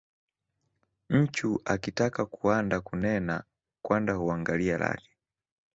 [1.09, 3.43] Nchu akitaka kuanda kunena
[3.81, 5.11] kwanda huangalia lake.